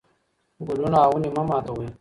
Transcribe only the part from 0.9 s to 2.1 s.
او ونې مه ماتوئ.